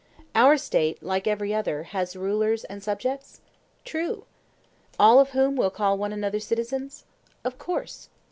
[0.33, 3.39] Our State like every other has rulers and subjects?
[3.85, 4.25] True.
[4.99, 7.05] All of whom will call one another citizens?
[7.43, 8.09] Of course.